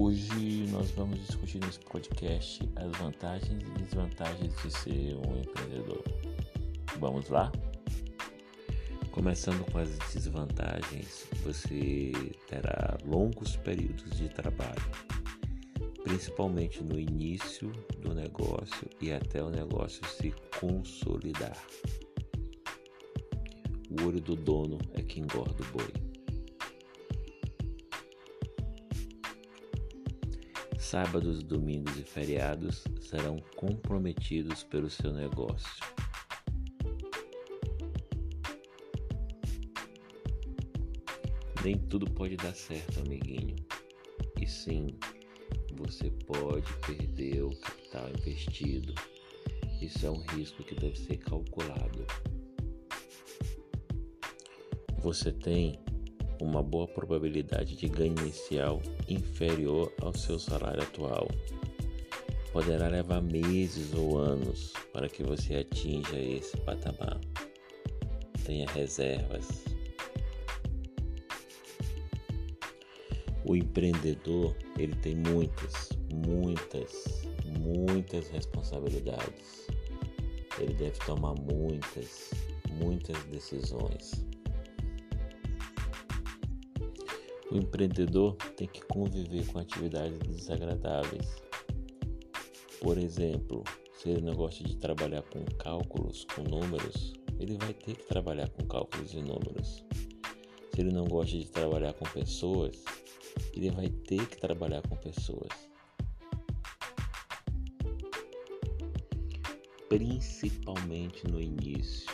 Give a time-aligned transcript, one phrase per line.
[0.00, 6.04] Hoje nós vamos discutir nesse podcast as vantagens e desvantagens de ser um empreendedor.
[7.00, 7.50] Vamos lá?
[9.10, 12.12] Começando com as desvantagens, você
[12.46, 14.88] terá longos períodos de trabalho,
[16.04, 21.60] principalmente no início do negócio e até o negócio se consolidar.
[23.90, 26.07] O olho do dono é que engorda o boi.
[30.78, 35.68] Sábados, domingos e feriados serão comprometidos pelo seu negócio.
[41.64, 43.56] Nem tudo pode dar certo, amiguinho.
[44.40, 44.96] E sim,
[45.72, 48.94] você pode perder o capital investido.
[49.82, 52.06] Isso é um risco que deve ser calculado.
[55.00, 55.78] Você tem
[56.40, 61.28] uma boa probabilidade de ganho inicial inferior ao seu salário atual.
[62.52, 67.20] Poderá levar meses ou anos para que você atinja esse patamar.
[68.44, 69.64] Tenha reservas.
[73.44, 77.28] O empreendedor, ele tem muitas, muitas,
[77.60, 79.66] muitas responsabilidades.
[80.58, 82.30] Ele deve tomar muitas,
[82.70, 84.26] muitas decisões.
[87.50, 91.42] O empreendedor tem que conviver com atividades desagradáveis.
[92.80, 97.96] Por exemplo, se ele não gosta de trabalhar com cálculos, com números, ele vai ter
[97.96, 99.82] que trabalhar com cálculos e números.
[100.74, 102.84] Se ele não gosta de trabalhar com pessoas,
[103.54, 105.48] ele vai ter que trabalhar com pessoas.
[109.88, 112.06] Principalmente no início,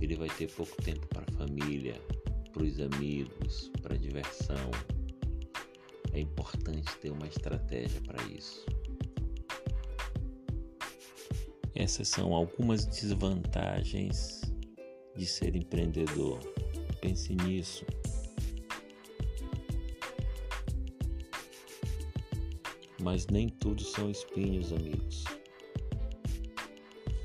[0.00, 2.00] ele vai ter pouco tempo para a família,
[2.52, 4.70] para os amigos, para a diversão.
[6.12, 8.64] É importante ter uma estratégia para isso.
[11.74, 14.42] Essas são algumas desvantagens
[15.16, 16.40] de ser empreendedor.
[17.00, 17.84] Pense nisso.
[23.00, 25.24] Mas nem tudo são espinhos, amigos.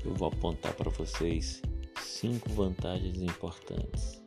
[0.04, 1.60] Eu vou apontar para vocês
[2.00, 4.23] cinco vantagens importantes.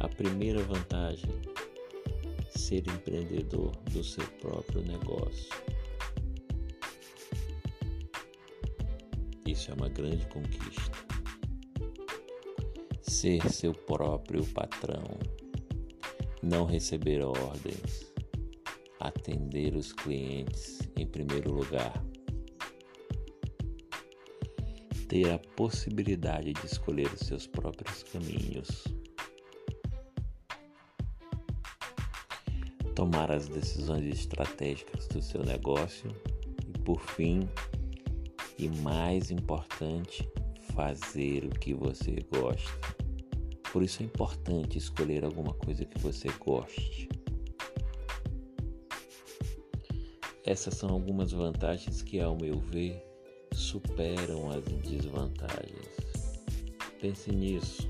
[0.00, 1.30] A primeira vantagem:
[2.50, 5.48] ser empreendedor do seu próprio negócio.
[9.46, 10.98] Isso é uma grande conquista.
[13.00, 15.18] Ser seu próprio patrão,
[16.42, 18.12] não receber ordens,
[19.00, 22.04] atender os clientes em primeiro lugar.
[25.08, 28.84] Ter a possibilidade de escolher os seus próprios caminhos.
[32.98, 36.10] Tomar as decisões estratégicas do seu negócio
[36.66, 37.48] e, por fim,
[38.58, 40.28] e mais importante,
[40.74, 42.96] fazer o que você gosta.
[43.72, 47.08] Por isso é importante escolher alguma coisa que você goste.
[50.44, 53.00] Essas são algumas vantagens que, ao meu ver,
[53.52, 55.86] superam as desvantagens.
[57.00, 57.88] Pense nisso.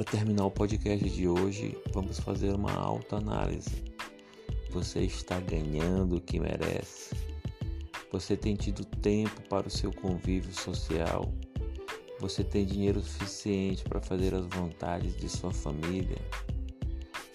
[0.00, 3.84] Para terminar o podcast de hoje, vamos fazer uma autoanálise.
[4.70, 7.14] Você está ganhando o que merece?
[8.10, 11.30] Você tem tido tempo para o seu convívio social?
[12.18, 16.16] Você tem dinheiro suficiente para fazer as vontades de sua família?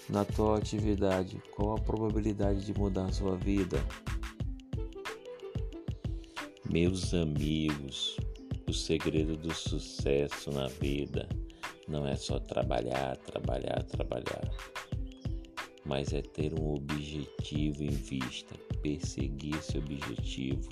[0.10, 3.78] Na tua atividade, qual a probabilidade de mudar sua vida?
[6.68, 8.18] Meus amigos,
[8.68, 11.30] o segredo do sucesso na vida
[11.88, 14.42] não é só trabalhar, trabalhar, trabalhar,
[15.86, 20.70] mas é ter um objetivo em vista, perseguir esse objetivo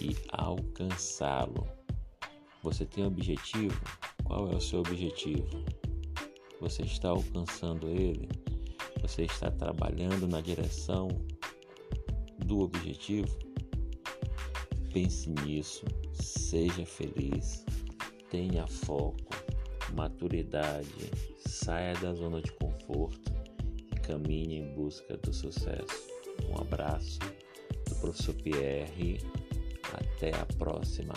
[0.00, 1.66] e alcançá-lo.
[2.62, 3.80] Você tem um objetivo?
[4.24, 5.64] Qual é o seu objetivo?
[6.60, 8.28] Você está alcançando ele?
[9.00, 11.08] Você está trabalhando na direção
[12.44, 13.38] do objetivo?
[14.92, 17.64] Pense nisso, seja feliz,
[18.28, 19.29] tenha foco
[19.94, 21.10] maturidade,
[21.46, 23.32] saia da zona de conforto
[23.92, 26.08] e caminhe em busca do sucesso.
[26.48, 27.18] Um abraço
[27.88, 29.18] do professor Pierre.
[29.92, 31.14] Até a próxima.